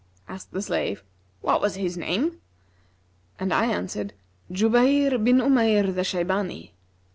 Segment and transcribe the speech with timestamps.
[0.27, 1.03] Asked the slave,
[1.41, 2.41] 'What was his name?';
[3.39, 4.13] and I answered,
[4.51, 6.71] 'Jubayr bin Umayr the Shaybani.'